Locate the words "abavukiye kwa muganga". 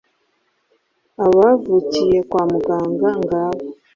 1.25-3.09